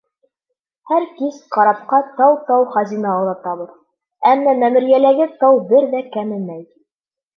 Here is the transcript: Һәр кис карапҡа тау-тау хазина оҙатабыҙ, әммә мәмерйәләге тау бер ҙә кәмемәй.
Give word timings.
Һәр 0.91 1.03
кис 1.17 1.35
карапҡа 1.55 1.99
тау-тау 2.21 2.65
хазина 2.77 3.11
оҙатабыҙ, 3.25 3.69
әммә 4.33 4.57
мәмерйәләге 4.65 5.29
тау 5.45 5.65
бер 5.75 5.91
ҙә 5.93 6.03
кәмемәй. 6.17 6.67